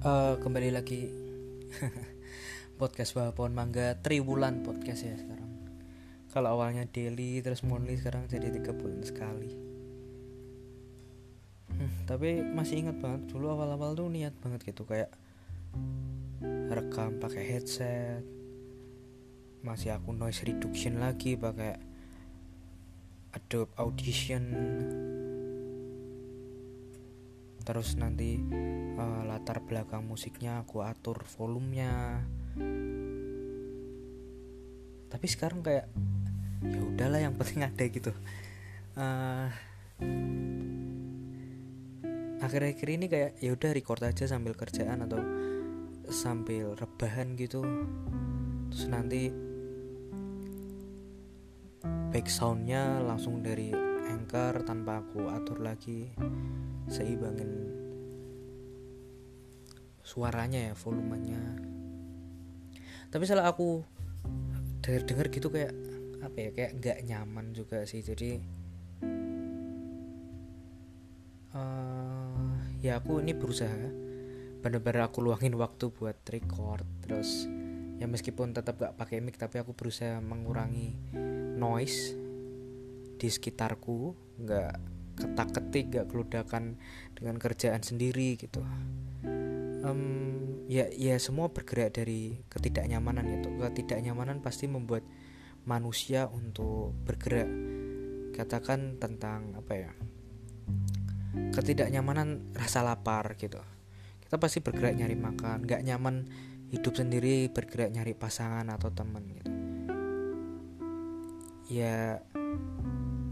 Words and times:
uh, 0.00 0.34
kembali 0.40 0.70
lagi 0.72 1.12
podcast 2.80 3.12
bawah 3.12 3.32
pohon 3.36 3.52
mangga 3.52 4.00
triwulan 4.00 4.64
podcast 4.64 5.04
ya 5.04 5.16
sekarang. 5.16 5.50
Kalau 6.30 6.56
awalnya 6.56 6.86
daily 6.88 7.42
terus 7.44 7.66
monthly 7.66 7.98
sekarang 8.00 8.24
jadi 8.30 8.48
tiga 8.48 8.72
bulan 8.72 9.02
sekali. 9.04 9.52
Hmm, 11.70 11.92
tapi 12.08 12.40
masih 12.44 12.86
ingat 12.86 12.96
banget 13.00 13.28
dulu 13.28 13.52
awal-awal 13.52 13.96
tuh 13.96 14.08
niat 14.08 14.32
banget 14.40 14.72
gitu 14.72 14.88
kayak 14.88 15.12
rekam 16.70 17.20
pakai 17.20 17.44
headset. 17.44 18.24
Masih 19.60 19.92
aku 19.92 20.16
noise 20.16 20.40
reduction 20.48 20.96
lagi 20.96 21.36
pakai 21.36 21.76
Adobe 23.36 23.76
Audition 23.76 24.44
terus 27.70 27.94
nanti 27.94 28.34
uh, 28.98 29.22
latar 29.30 29.62
belakang 29.62 30.02
musiknya 30.02 30.58
aku 30.58 30.82
atur 30.82 31.22
volumenya. 31.38 32.18
Tapi 35.06 35.26
sekarang 35.30 35.62
kayak 35.62 35.86
ya 36.66 36.80
udahlah 36.82 37.22
yang 37.22 37.38
penting 37.38 37.62
ada 37.62 37.84
gitu. 37.86 38.10
Uh, 38.98 39.46
akhir-akhir 42.42 42.88
ini 42.90 43.06
kayak 43.06 43.38
ya 43.38 43.54
udah 43.54 43.70
record 43.70 44.02
aja 44.02 44.26
sambil 44.26 44.58
kerjaan 44.58 45.06
atau 45.06 45.22
sambil 46.10 46.74
rebahan 46.74 47.38
gitu. 47.38 47.62
Terus 48.74 48.86
nanti 48.90 49.30
back 52.10 52.26
soundnya 52.26 52.98
langsung 52.98 53.46
dari 53.46 53.89
anchor 54.30 54.62
tanpa 54.62 55.02
aku 55.02 55.26
atur 55.26 55.58
lagi 55.58 56.06
seimbangin 56.86 57.50
suaranya 60.06 60.70
ya 60.70 60.74
volumenya. 60.78 61.42
Tapi 63.10 63.26
salah 63.26 63.50
aku 63.50 63.82
denger 64.86 65.02
denger 65.02 65.26
gitu 65.34 65.50
kayak 65.50 65.74
apa 66.22 66.36
ya 66.46 66.50
kayak 66.54 66.72
nggak 66.78 66.98
nyaman 67.10 67.50
juga 67.58 67.82
sih. 67.90 68.06
Jadi 68.06 68.38
uh, 71.50 72.54
ya 72.86 73.02
aku 73.02 73.18
ini 73.26 73.34
berusaha 73.34 73.82
bener-bener 74.62 75.10
aku 75.10 75.26
luangin 75.26 75.58
waktu 75.58 75.90
buat 75.90 76.22
record. 76.30 76.86
Terus 77.02 77.50
ya 77.98 78.06
meskipun 78.06 78.54
tetap 78.54 78.78
gak 78.78 78.94
pakai 78.94 79.18
mic 79.18 79.42
tapi 79.42 79.58
aku 79.58 79.74
berusaha 79.74 80.22
mengurangi 80.22 80.94
noise 81.58 82.19
di 83.20 83.28
sekitarku 83.28 84.16
nggak 84.40 85.00
ketak 85.20 85.48
ketik 85.52 85.86
gak 85.92 86.08
keludakan 86.08 86.80
dengan 87.12 87.36
kerjaan 87.36 87.84
sendiri 87.84 88.40
gitu. 88.40 88.64
Um, 89.80 90.64
ya 90.68 90.88
ya 90.92 91.16
semua 91.20 91.52
bergerak 91.52 91.96
dari 91.96 92.40
ketidaknyamanan 92.48 93.28
itu 93.28 93.48
ketidaknyamanan 93.60 94.40
pasti 94.40 94.68
membuat 94.68 95.04
manusia 95.68 96.24
untuk 96.32 96.96
bergerak. 97.04 97.48
Katakan 98.32 98.96
tentang 98.96 99.52
apa 99.60 99.72
ya 99.76 99.92
ketidaknyamanan 101.52 102.56
rasa 102.56 102.80
lapar 102.80 103.36
gitu. 103.36 103.60
Kita 104.24 104.40
pasti 104.40 104.64
bergerak 104.64 104.96
nyari 104.96 105.16
makan 105.20 105.68
nggak 105.68 105.84
nyaman 105.84 106.24
hidup 106.70 106.96
sendiri 106.96 107.50
bergerak 107.50 107.92
nyari 107.92 108.16
pasangan 108.16 108.64
atau 108.72 108.88
teman 108.94 109.26
gitu. 109.36 109.52
Ya 111.70 112.22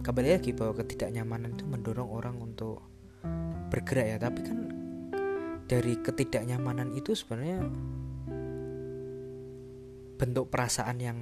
kembali 0.08 0.40
lagi 0.40 0.56
bahwa 0.56 0.72
ketidaknyamanan 0.72 1.52
itu 1.52 1.68
mendorong 1.68 2.08
orang 2.08 2.40
untuk 2.40 2.80
bergerak 3.68 4.08
ya. 4.08 4.16
Tapi 4.16 4.40
kan 4.40 4.58
dari 5.68 6.00
ketidaknyamanan 6.00 6.96
itu 6.96 7.12
sebenarnya 7.12 7.60
bentuk 10.16 10.48
perasaan 10.48 10.96
yang 10.96 11.18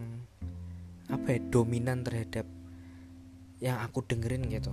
apa 1.10 1.34
ya 1.34 1.42
dominan 1.50 2.06
terhadap 2.06 2.46
yang 3.58 3.82
aku 3.82 4.06
dengerin 4.06 4.46
gitu. 4.54 4.70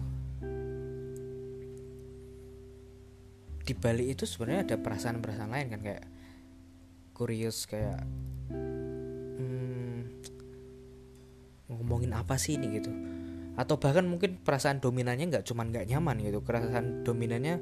Di 3.66 3.74
balik 3.74 4.14
itu 4.14 4.30
sebenarnya 4.30 4.62
ada 4.70 4.76
perasaan-perasaan 4.78 5.50
lain 5.50 5.68
kan 5.74 5.82
kayak 5.82 6.06
kurios 7.18 7.66
kayak 7.66 8.06
hmm, 8.54 10.06
ngomongin 11.74 12.14
apa 12.14 12.38
sih 12.38 12.62
ini 12.62 12.78
gitu 12.78 12.94
atau 13.54 13.78
bahkan 13.78 14.02
mungkin 14.10 14.42
perasaan 14.42 14.82
dominannya 14.82 15.30
nggak 15.30 15.46
cuman 15.46 15.70
nggak 15.70 15.86
nyaman 15.90 16.18
gitu. 16.26 16.42
Perasaan 16.42 17.06
dominannya 17.06 17.56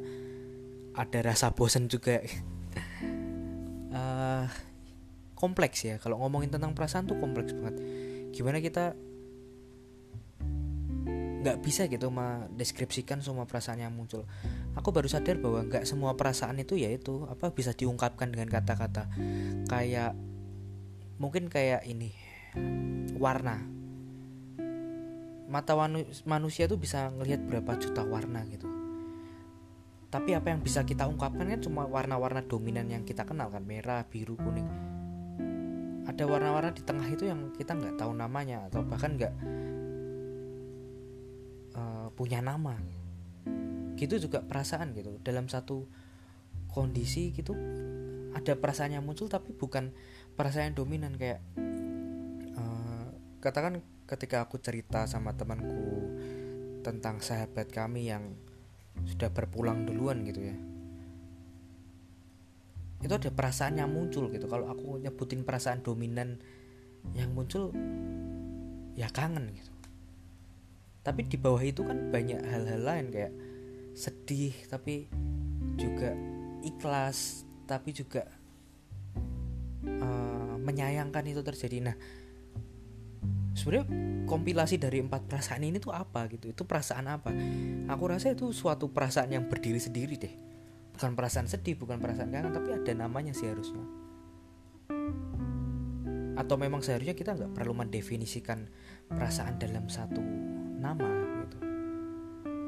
ada 0.96 1.20
rasa 1.20 1.52
bosan 1.52 1.92
juga. 1.92 2.24
Uh, 3.92 4.48
kompleks 5.42 5.84
ya. 5.84 6.00
Kalau 6.00 6.22
ngomongin 6.24 6.54
tentang 6.54 6.72
perasaan 6.72 7.12
tuh 7.12 7.20
kompleks 7.20 7.52
banget. 7.52 7.76
Gimana 8.32 8.64
kita 8.64 8.96
nggak 11.42 11.58
bisa 11.66 11.90
gitu 11.90 12.14
mendeskripsikan 12.14 13.20
semua 13.26 13.50
perasaan 13.50 13.82
yang 13.82 13.92
muncul. 13.92 14.24
Aku 14.78 14.94
baru 14.94 15.10
sadar 15.10 15.42
bahwa 15.42 15.66
nggak 15.66 15.90
semua 15.90 16.14
perasaan 16.14 16.62
itu 16.62 16.78
ya 16.78 16.94
itu 16.94 17.26
apa 17.26 17.50
bisa 17.50 17.74
diungkapkan 17.74 18.30
dengan 18.30 18.48
kata-kata. 18.48 19.10
Kayak 19.66 20.14
mungkin 21.18 21.50
kayak 21.50 21.84
ini 21.90 22.14
warna 23.18 23.81
mata 25.52 25.76
manusia 26.24 26.64
tuh 26.72 26.80
bisa 26.80 27.12
ngelihat 27.12 27.44
berapa 27.44 27.76
juta 27.76 28.08
warna 28.08 28.48
gitu. 28.48 28.72
Tapi 30.08 30.36
apa 30.36 30.52
yang 30.52 30.64
bisa 30.64 30.84
kita 30.88 31.08
ungkapkan 31.08 31.48
kan 31.48 31.60
cuma 31.60 31.84
warna-warna 31.88 32.44
dominan 32.44 32.88
yang 32.88 33.04
kita 33.04 33.28
kenal 33.28 33.52
kan 33.52 33.64
merah 33.68 34.08
biru 34.08 34.40
kuning. 34.40 34.68
Ada 36.08 36.24
warna-warna 36.24 36.72
di 36.72 36.84
tengah 36.84 37.08
itu 37.08 37.28
yang 37.28 37.52
kita 37.56 37.76
nggak 37.76 38.00
tahu 38.00 38.16
namanya 38.16 38.68
atau 38.72 38.84
bahkan 38.84 39.16
nggak 39.20 39.34
uh, 41.76 42.08
punya 42.16 42.40
nama. 42.40 42.80
Gitu 44.00 44.20
juga 44.24 44.44
perasaan 44.44 44.96
gitu. 44.96 45.20
Dalam 45.20 45.52
satu 45.52 45.88
kondisi 46.72 47.36
gitu 47.36 47.52
ada 48.32 48.56
perasaan 48.56 48.96
yang 48.96 49.04
muncul 49.04 49.28
tapi 49.28 49.52
bukan 49.52 49.92
perasaan 50.40 50.72
dominan 50.72 51.20
kayak 51.20 51.44
uh, 52.56 53.12
katakan 53.44 53.84
ketika 54.12 54.44
aku 54.44 54.60
cerita 54.60 55.08
sama 55.08 55.32
temanku 55.32 56.12
tentang 56.84 57.24
sahabat 57.24 57.72
kami 57.72 58.12
yang 58.12 58.36
sudah 59.08 59.32
berpulang 59.32 59.88
duluan 59.88 60.28
gitu 60.28 60.52
ya. 60.52 60.58
Itu 63.02 63.14
ada 63.16 63.32
perasaan 63.32 63.80
yang 63.80 63.90
muncul 63.90 64.28
gitu. 64.28 64.52
Kalau 64.52 64.68
aku 64.68 65.00
nyebutin 65.00 65.48
perasaan 65.48 65.80
dominan 65.80 66.44
yang 67.16 67.32
muncul 67.32 67.72
ya 69.00 69.08
kangen 69.10 69.56
gitu. 69.56 69.72
Tapi 71.02 71.26
di 71.26 71.38
bawah 71.40 71.64
itu 71.64 71.82
kan 71.82 72.12
banyak 72.14 72.44
hal-hal 72.46 72.82
lain 72.84 73.08
kayak 73.10 73.34
sedih 73.98 74.54
tapi 74.70 75.10
juga 75.80 76.14
ikhlas 76.62 77.48
tapi 77.66 77.90
juga 77.96 78.28
uh, 79.88 80.56
menyayangkan 80.62 81.26
itu 81.26 81.42
terjadi. 81.42 81.90
Nah 81.90 81.96
sebenarnya 83.52 83.86
kompilasi 84.28 84.80
dari 84.80 85.04
empat 85.04 85.28
perasaan 85.28 85.64
ini 85.68 85.78
tuh 85.78 85.92
apa 85.92 86.28
gitu? 86.32 86.52
Itu 86.52 86.64
perasaan 86.64 87.06
apa? 87.12 87.32
Aku 87.92 88.04
rasa 88.08 88.32
itu 88.32 88.50
suatu 88.56 88.92
perasaan 88.92 89.32
yang 89.32 89.46
berdiri 89.52 89.80
sendiri 89.80 90.16
deh. 90.16 90.34
Bukan 90.96 91.18
perasaan 91.18 91.48
sedih 91.50 91.76
bukan 91.76 92.00
perasaan 92.00 92.32
kangen 92.32 92.54
tapi 92.54 92.70
ada 92.72 92.92
namanya 92.96 93.36
sih 93.36 93.50
harusnya. 93.50 93.84
Atau 96.40 96.56
memang 96.56 96.80
seharusnya 96.80 97.14
kita 97.14 97.36
nggak 97.36 97.52
perlu 97.54 97.76
mendefinisikan 97.76 98.72
perasaan 99.12 99.60
dalam 99.60 99.92
satu 99.92 100.22
nama 100.80 101.10
gitu. 101.44 101.58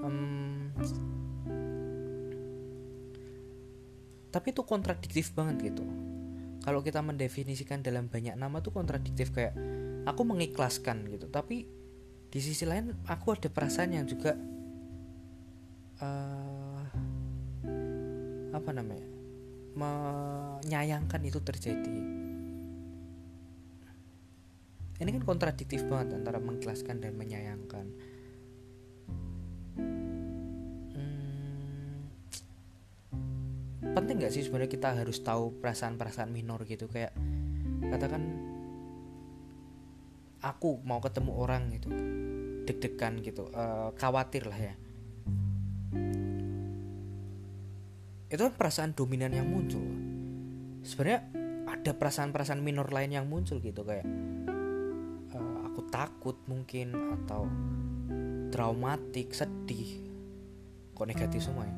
Um, 0.04 0.70
tapi 4.34 4.52
itu 4.52 4.62
kontradiktif 4.66 5.32
banget 5.32 5.72
gitu. 5.72 5.86
Kalau 6.64 6.80
kita 6.80 7.04
mendefinisikan 7.04 7.84
dalam 7.84 8.08
banyak 8.08 8.34
nama 8.34 8.64
tuh 8.64 8.72
kontradiktif 8.72 9.36
kayak 9.36 9.54
aku 10.04 10.22
mengikhlaskan 10.28 11.08
gitu. 11.12 11.32
Tapi 11.32 11.68
di 12.34 12.40
sisi 12.42 12.66
lain 12.66 13.06
aku 13.06 13.38
ada 13.38 13.48
perasaan 13.48 13.94
yang 13.94 14.10
juga 14.10 14.34
uh, 16.02 16.82
apa 18.54 18.70
namanya 18.74 19.08
menyayangkan 19.74 21.22
itu 21.26 21.42
terjadi. 21.42 21.98
Ini 25.02 25.10
kan 25.10 25.26
kontradiktif 25.26 25.82
banget 25.90 26.22
antara 26.22 26.38
mengikhlaskan 26.38 27.02
dan 27.02 27.18
menyayangkan. 27.18 27.86
Hmm, 29.74 30.14
penting 33.98 34.22
nggak 34.22 34.32
sih 34.32 34.46
sebenarnya 34.46 34.72
kita 34.72 34.94
harus 34.94 35.18
tahu 35.26 35.58
perasaan-perasaan 35.60 36.30
minor 36.30 36.62
gitu? 36.70 36.86
Kayak 36.88 37.18
katakan 37.90 38.53
aku 40.44 40.84
mau 40.84 41.00
ketemu 41.00 41.32
orang 41.40 41.72
gitu. 41.72 41.88
Deg-degan 42.68 43.24
gitu. 43.24 43.48
Uh, 43.56 43.96
khawatir 43.96 44.44
lah 44.46 44.60
ya. 44.60 44.76
Itu 48.28 48.42
kan 48.50 48.54
perasaan 48.54 48.92
dominan 48.92 49.32
yang 49.32 49.48
muncul. 49.48 49.82
Sebenarnya 50.84 51.24
ada 51.64 51.96
perasaan-perasaan 51.96 52.60
minor 52.60 52.92
lain 52.92 53.16
yang 53.16 53.26
muncul 53.26 53.64
gitu 53.64 53.88
kayak 53.88 54.04
uh, 55.32 55.58
aku 55.72 55.88
takut 55.88 56.36
mungkin 56.46 56.92
atau 57.24 57.48
traumatik 58.52 59.32
sedih. 59.32 60.04
Kok 60.94 61.08
negatif 61.08 61.42
semua 61.42 61.66
ya? 61.66 61.76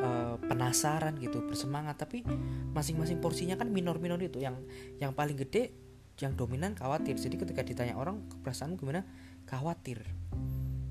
Uh, 0.00 0.34
penasaran 0.48 1.20
gitu 1.20 1.44
bersemangat. 1.44 2.00
Tapi 2.00 2.24
masing-masing 2.72 3.20
porsinya 3.20 3.60
kan 3.60 3.68
minor-minor 3.68 4.18
itu. 4.18 4.40
Yang 4.40 4.64
yang 4.98 5.12
paling 5.12 5.36
gede 5.36 5.89
yang 6.20 6.36
dominan 6.36 6.76
khawatir. 6.76 7.16
Jadi 7.16 7.40
ketika 7.40 7.64
ditanya 7.64 7.96
orang 7.96 8.20
perasaan 8.44 8.76
gimana? 8.76 9.02
Khawatir. 9.48 10.04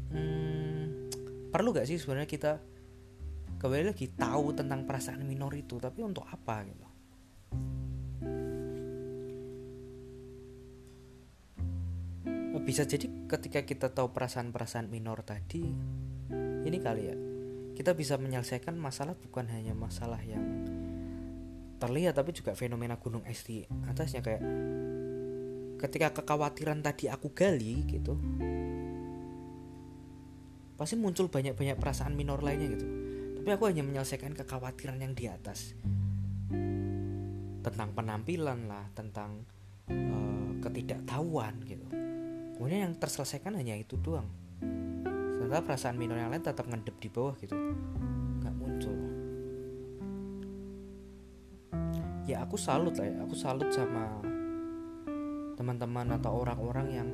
Hmm, 0.10 1.08
perlu 1.54 1.70
gak 1.72 1.86
sih 1.86 2.02
sebenarnya 2.02 2.26
kita 2.26 2.52
kembali 3.62 3.94
lagi 3.94 4.10
tahu 4.10 4.58
tentang 4.58 4.90
perasaan 4.90 5.22
minor 5.24 5.54
itu? 5.54 5.78
Tapi 5.78 6.02
untuk 6.02 6.26
apa 6.26 6.66
gitu? 6.66 6.86
Bisa 12.70 12.86
jadi 12.86 13.10
ketika 13.26 13.66
kita 13.66 13.90
tahu 13.90 14.14
perasaan-perasaan 14.14 14.94
minor 14.94 15.26
tadi 15.26 15.66
ini 16.70 16.78
kali 16.78 17.02
ya 17.02 17.18
kita 17.74 17.98
bisa 17.98 18.14
menyelesaikan 18.22 18.78
masalah 18.78 19.18
bukan 19.18 19.50
hanya 19.50 19.74
masalah 19.74 20.22
yang 20.22 20.44
terlihat 21.80 22.14
tapi 22.14 22.36
juga 22.36 22.54
fenomena 22.54 23.00
gunung 23.00 23.24
es 23.26 23.42
di 23.48 23.64
atasnya. 23.88 24.20
Kayak 24.20 24.44
ketika 25.80 26.12
kekhawatiran 26.12 26.84
tadi 26.84 27.08
aku 27.08 27.32
gali 27.32 27.88
gitu 27.88 28.20
pasti 30.80 30.96
muncul 30.96 31.28
banyak-banyak 31.28 31.76
perasaan 31.76 32.16
minor 32.16 32.40
lainnya 32.40 32.72
gitu. 32.72 32.88
Tapi 33.40 33.50
aku 33.52 33.68
hanya 33.68 33.84
menyelesaikan 33.84 34.32
kekhawatiran 34.32 35.04
yang 35.04 35.12
di 35.12 35.28
atas. 35.28 35.76
Tentang 37.60 37.92
penampilan 37.92 38.72
lah 38.72 38.88
tentang 38.96 39.44
uh, 39.92 40.52
ketidaktahuan 40.64 41.60
gitu. 41.68 41.84
Kemudian 42.56 42.88
yang 42.88 42.96
terselesaikan 42.96 43.60
hanya 43.60 43.76
itu 43.76 44.00
doang. 44.00 44.32
Sementara 45.36 45.68
perasaan 45.68 46.00
minor 46.00 46.16
yang 46.16 46.32
lain 46.32 46.48
tetap 46.48 46.64
ngedep 46.64 46.96
di 46.96 47.10
bawah 47.12 47.36
gitu. 47.44 47.56
Nggak 48.40 48.56
muncul. 48.56 48.98
Ya 52.24 52.40
aku 52.40 52.56
salut 52.56 52.96
lah 52.96 53.04
ya. 53.04 53.20
Aku 53.28 53.36
salut 53.36 53.68
sama 53.76 54.29
teman-teman 55.60 56.16
atau 56.16 56.32
orang-orang 56.40 56.88
yang 56.88 57.10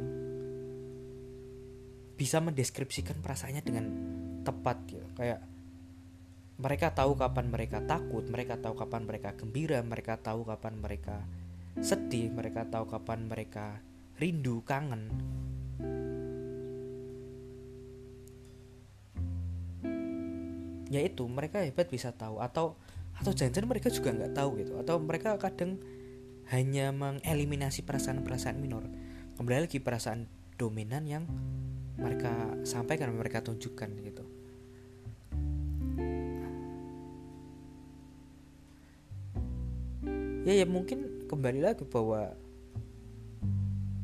bisa 2.14 2.38
mendeskripsikan 2.38 3.18
perasaannya 3.26 3.64
dengan 3.66 3.86
tepat 4.46 4.78
gitu. 4.86 5.08
Kayak 5.18 5.42
mereka 6.62 6.94
tahu 6.94 7.18
kapan 7.18 7.50
mereka 7.50 7.82
takut 7.84 8.24
mereka 8.30 8.56
tahu 8.62 8.78
kapan 8.78 9.04
mereka 9.04 9.36
gembira 9.36 9.84
mereka 9.84 10.16
tahu 10.16 10.48
kapan 10.48 10.80
mereka 10.80 11.26
sedih 11.84 12.32
mereka 12.32 12.64
tahu 12.64 12.88
kapan 12.88 13.28
mereka 13.28 13.82
rindu 14.22 14.62
kangen. 14.64 15.12
Yaitu 20.94 21.26
mereka 21.28 21.66
hebat 21.66 21.90
bisa 21.90 22.14
tahu. 22.14 22.40
Atau 22.40 22.78
atau 23.16 23.32
jangan 23.32 23.66
mereka 23.68 23.90
juga 23.92 24.14
nggak 24.16 24.38
tahu 24.38 24.50
gitu. 24.64 24.80
Atau 24.80 25.02
mereka 25.02 25.36
kadang 25.36 25.82
hanya 26.54 26.94
mengeliminasi 26.94 27.82
perasaan-perasaan 27.82 28.62
minor. 28.62 28.86
Kembali 29.36 29.66
lagi 29.66 29.82
perasaan 29.82 30.30
dominan 30.56 31.04
yang 31.10 31.26
mereka 31.98 32.60
sampaikan 32.68 33.12
mereka 33.16 33.42
tunjukkan 33.42 33.90
gitu. 34.04 34.26
Ya 40.46 40.54
ya 40.62 40.66
mungkin 40.70 41.26
kembali 41.26 41.66
lagi 41.66 41.90
bahwa 41.90 42.38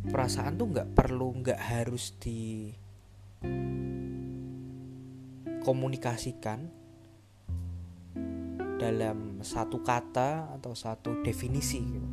perasaan 0.10 0.58
tuh 0.58 0.74
nggak 0.74 0.98
perlu 0.98 1.38
nggak 1.46 1.62
harus 1.62 2.18
di 2.18 2.74
komunikasikan 5.62 6.81
dalam 8.82 9.46
satu 9.46 9.86
kata 9.86 10.58
atau 10.58 10.74
satu 10.74 11.22
definisi 11.22 11.78
gitu. 11.86 12.10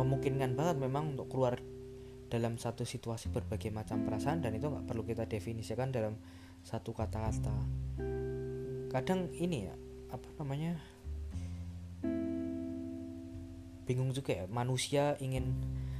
memungkinkan 0.00 0.56
banget 0.56 0.80
memang 0.80 1.12
untuk 1.12 1.28
keluar 1.28 1.60
dalam 2.32 2.56
satu 2.56 2.88
situasi 2.88 3.28
berbagai 3.28 3.68
macam 3.68 4.00
perasaan 4.08 4.40
dan 4.40 4.56
itu 4.56 4.72
nggak 4.72 4.88
perlu 4.88 5.04
kita 5.04 5.28
definisikan 5.28 5.92
dalam 5.92 6.16
satu 6.64 6.96
kata-kata 6.96 7.52
kadang 8.88 9.28
ini 9.36 9.68
ya 9.68 9.76
apa 10.08 10.28
namanya 10.40 10.80
bingung 13.84 14.16
juga 14.16 14.40
ya 14.40 14.44
manusia 14.48 15.20
ingin 15.20 15.52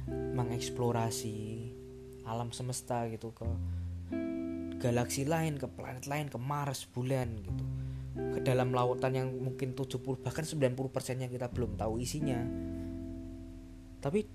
mengeksplorasi 0.09 1.37
alam 2.25 2.53
semesta 2.53 3.09
gitu 3.09 3.33
ke 3.33 3.45
galaksi 4.81 5.29
lain 5.29 5.61
ke 5.61 5.69
planet 5.69 6.09
lain 6.09 6.27
ke 6.27 6.37
Mars 6.41 6.89
bulan 6.89 7.37
gitu. 7.45 7.65
Ke 8.11 8.43
dalam 8.43 8.75
lautan 8.75 9.15
yang 9.15 9.31
mungkin 9.31 9.71
70 9.77 10.19
bahkan 10.19 10.43
90 10.43 10.75
persennya 10.91 11.29
kita 11.29 11.47
belum 11.53 11.77
tahu 11.77 12.01
isinya. 12.01 12.41
Tapi 14.01 14.25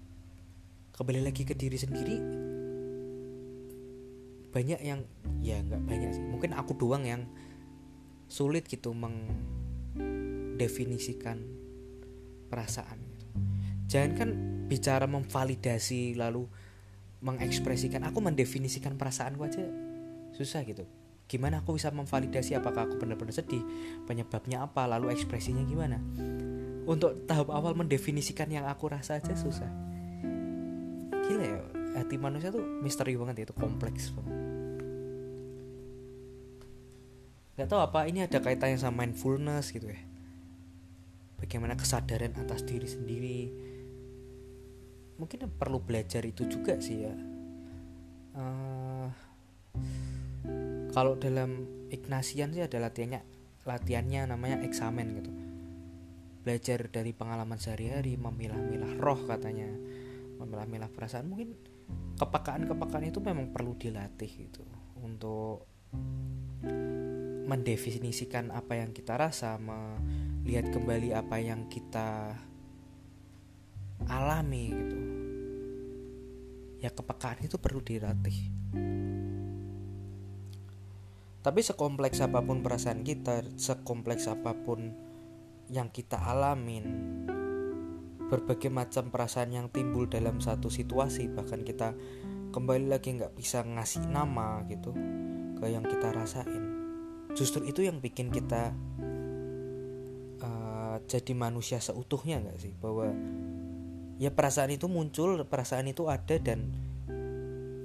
kembali 0.96 1.20
lagi 1.26 1.42
ke 1.44 1.52
diri 1.52 1.76
sendiri 1.76 2.16
banyak 4.56 4.80
yang 4.80 5.04
ya 5.44 5.60
nggak 5.60 5.84
banyak 5.84 6.16
sih 6.16 6.24
mungkin 6.24 6.56
aku 6.56 6.72
doang 6.80 7.04
yang 7.04 7.28
sulit 8.24 8.64
gitu 8.64 8.96
mengdefinisikan 8.96 11.44
perasaan. 12.48 13.04
Jangan 13.86 14.10
kan 14.16 14.34
bicara 14.66 15.06
memvalidasi 15.06 16.16
lalu 16.16 16.48
mengekspresikan 17.24 18.04
aku 18.04 18.20
mendefinisikan 18.20 18.96
perasaanku 19.00 19.42
aja 19.44 19.64
susah 20.36 20.62
gitu. 20.68 20.84
Gimana 21.26 21.64
aku 21.64 21.74
bisa 21.74 21.90
memvalidasi 21.90 22.54
apakah 22.54 22.86
aku 22.86 23.02
benar-benar 23.02 23.34
sedih 23.34 23.64
penyebabnya 24.06 24.62
apa 24.62 24.86
lalu 24.86 25.10
ekspresinya 25.10 25.66
gimana? 25.66 25.98
Untuk 26.86 27.26
tahap 27.26 27.50
awal 27.50 27.74
mendefinisikan 27.74 28.46
yang 28.46 28.70
aku 28.70 28.86
rasa 28.86 29.18
aja 29.18 29.34
susah. 29.34 29.66
Gila 31.26 31.42
ya 31.42 31.58
hati 31.98 32.14
manusia 32.20 32.54
tuh 32.54 32.62
misteri 32.62 33.18
banget 33.18 33.50
itu 33.50 33.54
kompleks 33.58 34.14
banget. 34.14 34.38
Nggak 37.56 37.68
tahu 37.72 37.80
apa 37.80 38.00
ini 38.06 38.22
ada 38.22 38.38
kaitannya 38.38 38.78
sama 38.78 39.02
mindfulness 39.02 39.74
gitu 39.74 39.90
ya. 39.90 39.98
Bagaimana 41.42 41.74
kesadaran 41.74 42.38
atas 42.38 42.62
diri 42.62 42.86
sendiri 42.86 43.40
mungkin 45.16 45.48
perlu 45.48 45.80
belajar 45.80 46.22
itu 46.24 46.44
juga 46.48 46.80
sih 46.80 46.98
ya. 47.04 47.14
Uh, 48.36 49.08
kalau 50.92 51.16
dalam 51.16 51.64
Ignasian 51.88 52.52
sih 52.52 52.64
ada 52.64 52.80
latihannya 52.80 53.20
latihannya 53.64 54.30
namanya 54.30 54.62
eksamen 54.64 55.06
gitu. 55.20 55.32
Belajar 56.46 56.86
dari 56.88 57.10
pengalaman 57.10 57.58
sehari-hari 57.58 58.14
memilah-milah 58.14 58.96
roh 59.02 59.18
katanya 59.26 59.66
memilah-milah 60.38 60.88
perasaan. 60.92 61.26
Mungkin 61.26 61.56
kepekaan-kepekaan 62.16 63.06
itu 63.10 63.18
memang 63.20 63.50
perlu 63.50 63.74
dilatih 63.74 64.30
gitu 64.30 64.62
untuk 65.02 65.66
mendefinisikan 67.46 68.50
apa 68.50 68.82
yang 68.82 68.90
kita 68.90 69.14
rasa 69.14 69.54
melihat 69.60 70.66
kembali 70.74 71.14
apa 71.14 71.36
yang 71.38 71.70
kita 71.70 72.34
alami 74.10 74.74
gitu 74.74 74.98
ya 76.86 76.94
kepekaan 76.94 77.42
itu 77.42 77.58
perlu 77.58 77.82
dilatih. 77.82 78.38
Tapi 81.42 81.60
sekompleks 81.62 82.22
apa 82.22 82.42
pun 82.42 82.62
perasaan 82.62 83.02
kita 83.02 83.42
sekompleks 83.58 84.30
apa 84.30 84.54
pun 84.54 84.94
yang 85.66 85.90
kita 85.90 86.14
alamin 86.18 86.86
berbagai 88.26 88.70
macam 88.70 89.10
perasaan 89.10 89.54
yang 89.54 89.66
timbul 89.70 90.10
dalam 90.10 90.42
satu 90.42 90.66
situasi 90.66 91.30
bahkan 91.30 91.62
kita 91.62 91.94
kembali 92.50 92.90
lagi 92.90 93.14
nggak 93.14 93.38
bisa 93.38 93.62
ngasih 93.62 94.10
nama 94.10 94.66
gitu 94.66 94.90
ke 95.58 95.66
yang 95.70 95.86
kita 95.86 96.10
rasain. 96.14 96.62
Justru 97.34 97.66
itu 97.66 97.82
yang 97.82 98.02
bikin 98.02 98.30
kita 98.30 98.74
uh, 100.42 100.96
jadi 101.06 101.32
manusia 101.34 101.78
seutuhnya 101.78 102.42
nggak 102.42 102.58
sih? 102.58 102.74
Bahwa 102.74 103.10
ya 104.16 104.32
perasaan 104.32 104.72
itu 104.72 104.88
muncul 104.88 105.36
perasaan 105.44 105.92
itu 105.92 106.08
ada 106.08 106.36
dan 106.40 106.72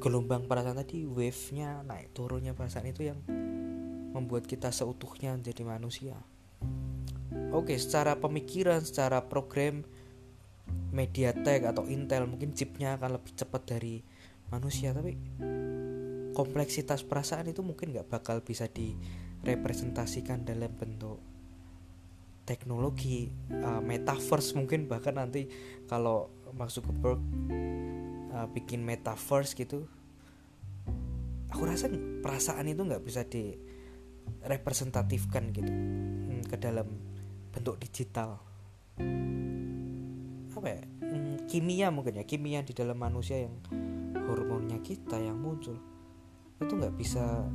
gelombang 0.02 0.50
perasaan 0.50 0.82
tadi 0.82 1.06
wave-nya 1.06 1.86
naik 1.86 2.16
turunnya 2.16 2.58
perasaan 2.58 2.90
itu 2.90 3.06
yang 3.12 3.20
membuat 4.12 4.50
kita 4.50 4.74
seutuhnya 4.74 5.38
menjadi 5.38 5.64
manusia. 5.64 6.18
Oke 7.52 7.78
secara 7.80 8.20
pemikiran 8.20 8.84
secara 8.84 9.24
program 9.28 9.84
MediaTek 10.92 11.68
atau 11.68 11.88
Intel 11.88 12.28
mungkin 12.28 12.52
chipnya 12.52 13.00
akan 13.00 13.20
lebih 13.20 13.32
cepat 13.36 13.62
dari 13.64 14.04
manusia 14.52 14.92
tapi 14.92 15.16
kompleksitas 16.36 17.08
perasaan 17.08 17.52
itu 17.52 17.64
mungkin 17.64 17.96
nggak 17.96 18.08
bakal 18.12 18.44
bisa 18.44 18.68
direpresentasikan 18.68 20.44
dalam 20.44 20.72
bentuk 20.76 21.31
teknologi 22.52 23.32
uh, 23.64 23.80
metaverse 23.80 24.60
mungkin 24.60 24.92
bahkan 24.92 25.16
nanti 25.16 25.48
kalau 25.88 26.28
masuk 26.52 26.92
ke 26.92 26.94
Berg 27.00 27.24
uh, 28.36 28.52
bikin 28.52 28.84
metaverse 28.84 29.56
gitu 29.56 29.88
aku 31.52 31.64
rasa 31.64 31.88
perasaan 32.20 32.68
itu 32.68 32.84
nggak 32.84 33.04
bisa 33.08 33.24
direpresentatifkan 33.28 35.52
gitu 35.56 35.72
hmm, 35.72 36.44
ke 36.48 36.56
dalam 36.60 36.88
bentuk 37.52 37.76
digital. 37.84 38.40
Apa 40.52 40.68
ya? 40.68 40.84
Hmm, 41.04 41.36
kimia 41.48 41.88
mungkin 41.92 42.16
ya 42.24 42.26
kimia 42.28 42.64
di 42.64 42.72
dalam 42.72 42.96
manusia 42.96 43.44
yang 43.44 43.60
hormonnya 44.16 44.80
kita 44.80 45.20
yang 45.20 45.36
muncul 45.36 45.76
itu 46.62 46.78
nggak 46.78 46.94
bisa 46.96 47.50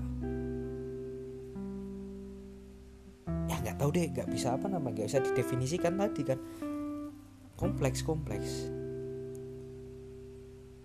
tahu 3.76 3.88
deh 3.92 4.08
nggak 4.08 4.28
bisa 4.32 4.56
apa 4.56 4.66
namanya 4.68 5.04
nggak 5.04 5.08
bisa 5.12 5.20
didefinisikan 5.22 5.94
tadi 5.96 6.22
kan. 6.24 6.38
Kompleks 7.56 8.04
kompleks. 8.04 8.68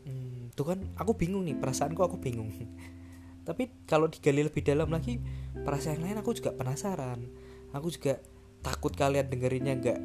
Hmm, 0.07 0.51
tuh 0.55 0.65
kan 0.71 0.79
aku 0.95 1.15
bingung 1.19 1.43
nih 1.43 1.55
perasaanku 1.59 1.99
aku 1.99 2.19
bingung. 2.19 2.51
Tapi 3.47 3.87
kalau 3.89 4.07
digali 4.07 4.45
lebih 4.45 4.63
dalam 4.63 4.87
lagi 4.91 5.19
perasaan 5.51 6.03
lain 6.03 6.19
aku 6.19 6.35
juga 6.37 6.55
penasaran. 6.55 7.27
Aku 7.75 7.91
juga 7.91 8.19
takut 8.61 8.93
kalian 8.93 9.27
dengerinnya 9.27 9.73
nggak 9.79 9.99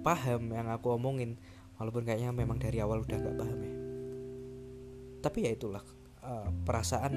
paham 0.00 0.52
yang 0.52 0.68
aku 0.72 0.96
omongin. 0.96 1.36
Walaupun 1.76 2.08
kayaknya 2.08 2.32
memang 2.32 2.56
dari 2.56 2.80
awal 2.80 3.04
udah 3.04 3.18
nggak 3.20 3.36
paham 3.36 3.58
ya. 3.60 3.74
Tapi 5.20 5.38
ya 5.44 5.50
itulah 5.52 5.84
uh, 6.24 6.48
perasaan 6.64 7.14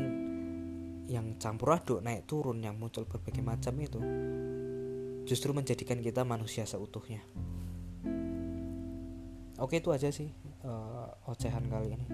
yang 1.10 1.42
campur 1.42 1.74
aduk 1.74 2.06
naik 2.06 2.30
turun 2.30 2.62
yang 2.62 2.78
muncul 2.78 3.10
berbagai 3.10 3.42
macam 3.42 3.74
itu 3.82 3.98
justru 5.30 5.54
menjadikan 5.54 6.02
kita 6.02 6.26
manusia 6.26 6.66
seutuhnya. 6.66 7.22
Oke 9.62 9.78
itu 9.78 9.94
aja 9.94 10.10
sih 10.10 10.34
uh, 10.66 11.30
ocehan 11.30 11.70
kali 11.70 11.94
ini. 11.94 12.08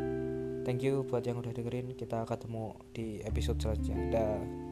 Thank 0.68 0.84
you 0.84 1.08
buat 1.08 1.24
yang 1.24 1.40
udah 1.40 1.56
dengerin. 1.56 1.96
Kita 1.96 2.28
ketemu 2.28 2.76
di 2.92 3.24
episode 3.24 3.62
selanjutnya. 3.64 3.98
Dah 4.12 4.65